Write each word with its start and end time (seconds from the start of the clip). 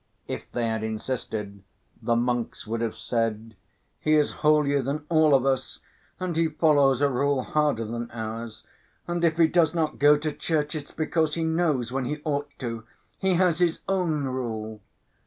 If 0.27 0.51
they 0.51 0.65
had 0.65 0.81
insisted, 0.83 1.61
the 2.01 2.15
monks 2.15 2.65
would 2.65 2.81
have 2.81 2.95
said, 2.95 3.55
"He 3.99 4.15
is 4.15 4.31
holier 4.41 4.81
than 4.81 5.05
all 5.09 5.35
of 5.35 5.45
us 5.45 5.79
and 6.19 6.35
he 6.35 6.47
follows 6.47 7.01
a 7.01 7.07
rule 7.07 7.43
harder 7.43 7.85
than 7.85 8.09
ours. 8.09 8.63
And 9.07 9.23
if 9.23 9.37
he 9.37 9.45
does 9.47 9.75
not 9.75 9.99
go 9.99 10.17
to 10.17 10.31
church, 10.33 10.73
it's 10.73 10.89
because 10.89 11.35
he 11.35 11.43
knows 11.43 11.91
when 11.91 12.05
he 12.05 12.19
ought 12.23 12.49
to; 12.57 12.83
he 13.19 13.35
has 13.35 13.59
his 13.59 13.81
own 13.87 14.23
rule." 14.23 14.81